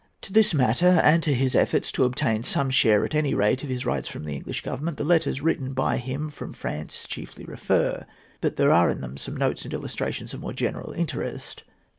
[0.21, 3.69] To this matter, and to his efforts to obtain some share, at any rate, of
[3.69, 8.07] his rights from the English Government, the letters written by him from France chiefly refer.
[8.41, 11.61] But there are in them some notes and illustrations of more general interest.